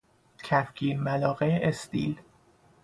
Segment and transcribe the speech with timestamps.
[0.43, 2.21] کفگیر ملاقه استیل